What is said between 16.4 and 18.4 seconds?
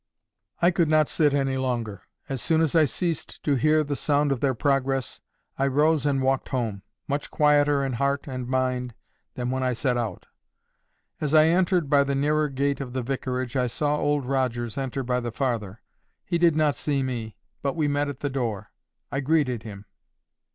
not see me, but we met at the